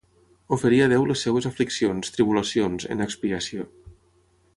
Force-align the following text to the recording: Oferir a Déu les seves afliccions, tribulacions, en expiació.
Oferir 0.55 0.77
a 0.85 0.85
Déu 0.93 1.03
les 1.11 1.25
seves 1.27 1.47
afliccions, 1.49 2.09
tribulacions, 2.15 2.87
en 2.97 3.05
expiació. 3.07 3.67